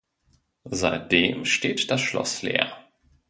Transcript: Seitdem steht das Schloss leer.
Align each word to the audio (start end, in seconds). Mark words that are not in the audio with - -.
Seitdem 0.63 1.45
steht 1.45 1.91
das 1.91 2.01
Schloss 2.01 2.41
leer. 2.41 2.75